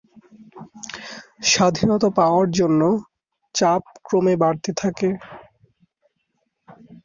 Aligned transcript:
স্বাধীনতা 1.51 2.09
পাওয়ার 2.17 2.47
জন্য 2.51 2.81
চাপ 3.55 3.83
ক্রমে 4.05 4.35
বাড়তে 4.41 4.71
থাকে। 4.77 5.09